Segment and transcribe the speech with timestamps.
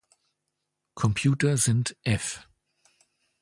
[0.95, 2.47] Computer sind f